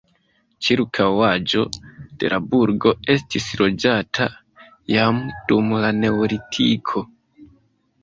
Ĉirkaŭaĵo 0.67 1.65
de 2.23 2.31
la 2.35 2.41
burgo 2.55 2.95
estis 3.17 3.47
loĝata 3.63 4.29
jam 4.97 5.23
dum 5.53 5.73
la 5.89 5.97
neolitiko. 6.03 7.09